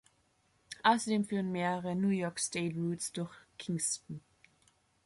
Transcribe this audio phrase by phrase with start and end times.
[0.81, 4.19] Außerdem führen mehrere New York State Routes durch Kingston.